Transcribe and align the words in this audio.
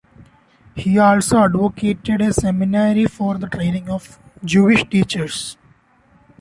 He 0.75 0.97
also 0.97 1.43
advocated 1.43 2.21
a 2.21 2.33
seminary 2.33 3.05
for 3.05 3.37
the 3.37 3.45
training 3.45 3.87
of 3.87 4.17
Jewish 4.43 4.83
teachers. 4.89 5.57